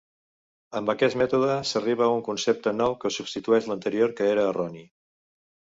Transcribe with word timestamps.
Amb 0.79 0.91
aquest 0.93 1.17
mètode, 1.23 1.59
s'arriba 1.73 2.07
a 2.07 2.15
un 2.21 2.25
concepte 2.31 2.75
nou 2.81 2.97
que 3.05 3.15
substitueix 3.19 3.69
l'anterior, 3.71 4.19
que 4.21 4.33
era 4.35 4.49
erroni. 4.55 4.85